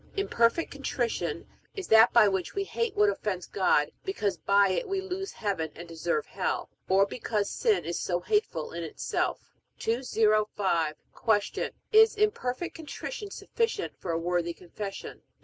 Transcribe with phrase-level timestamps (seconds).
[0.17, 1.45] Imperfect contrition
[1.75, 5.71] is that by which we hate what offends God, because by it we lose heaven
[5.75, 9.51] and deserve hell; or because sin is so hateful in itself.
[9.77, 10.95] 205.
[11.43, 11.69] Q.
[11.91, 15.21] Is imperfect contrition sufficient for a worthy confession?